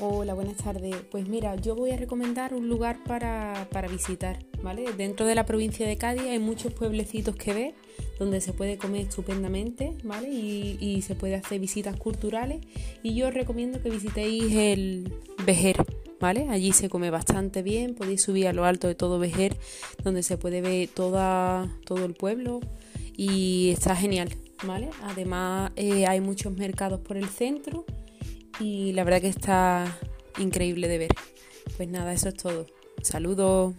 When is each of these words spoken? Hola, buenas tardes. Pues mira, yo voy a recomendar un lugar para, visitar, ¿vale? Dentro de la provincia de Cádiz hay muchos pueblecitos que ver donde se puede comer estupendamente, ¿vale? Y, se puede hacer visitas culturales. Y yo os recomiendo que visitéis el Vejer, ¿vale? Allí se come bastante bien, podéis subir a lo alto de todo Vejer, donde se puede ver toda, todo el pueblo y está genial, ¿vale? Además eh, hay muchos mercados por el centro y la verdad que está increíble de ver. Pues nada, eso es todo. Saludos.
Hola, 0.00 0.32
buenas 0.34 0.58
tardes. 0.58 0.94
Pues 1.10 1.26
mira, 1.28 1.56
yo 1.56 1.74
voy 1.74 1.90
a 1.90 1.96
recomendar 1.96 2.54
un 2.54 2.68
lugar 2.68 3.02
para, 3.02 3.66
visitar, 3.90 4.38
¿vale? 4.62 4.84
Dentro 4.96 5.26
de 5.26 5.34
la 5.34 5.44
provincia 5.44 5.88
de 5.88 5.96
Cádiz 5.96 6.22
hay 6.22 6.38
muchos 6.38 6.72
pueblecitos 6.72 7.34
que 7.34 7.52
ver 7.52 7.74
donde 8.16 8.40
se 8.40 8.52
puede 8.52 8.78
comer 8.78 9.08
estupendamente, 9.08 9.96
¿vale? 10.04 10.28
Y, 10.30 11.02
se 11.02 11.16
puede 11.16 11.34
hacer 11.34 11.58
visitas 11.58 11.96
culturales. 11.96 12.64
Y 13.02 13.16
yo 13.16 13.26
os 13.26 13.34
recomiendo 13.34 13.82
que 13.82 13.90
visitéis 13.90 14.54
el 14.54 15.12
Vejer, 15.44 15.84
¿vale? 16.20 16.48
Allí 16.48 16.70
se 16.72 16.88
come 16.88 17.10
bastante 17.10 17.62
bien, 17.62 17.96
podéis 17.96 18.22
subir 18.22 18.46
a 18.46 18.52
lo 18.52 18.64
alto 18.66 18.86
de 18.86 18.94
todo 18.94 19.18
Vejer, 19.18 19.56
donde 20.04 20.22
se 20.22 20.38
puede 20.38 20.60
ver 20.60 20.88
toda, 20.90 21.76
todo 21.84 22.04
el 22.04 22.14
pueblo 22.14 22.60
y 23.16 23.70
está 23.70 23.96
genial, 23.96 24.28
¿vale? 24.64 24.90
Además 25.02 25.72
eh, 25.74 26.06
hay 26.06 26.20
muchos 26.20 26.56
mercados 26.56 27.00
por 27.00 27.16
el 27.16 27.28
centro 27.28 27.84
y 28.60 28.92
la 28.92 29.04
verdad 29.04 29.20
que 29.20 29.28
está 29.28 29.98
increíble 30.38 30.88
de 30.88 30.98
ver. 30.98 31.10
Pues 31.76 31.88
nada, 31.88 32.12
eso 32.12 32.28
es 32.28 32.34
todo. 32.36 32.66
Saludos. 33.02 33.74